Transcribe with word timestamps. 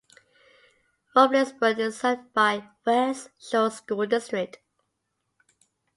Wormleysburg 1.15 1.77
is 1.77 1.99
served 1.99 2.33
by 2.33 2.67
West 2.87 3.29
Shore 3.39 3.69
School 3.69 4.07
District. 4.07 4.57